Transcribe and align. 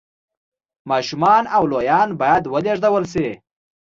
ماشومان 0.89 1.43
او 1.55 1.63
لویان 1.71 2.09
باید 2.21 2.43
ولېږدول 2.53 3.03
شي 3.13 3.27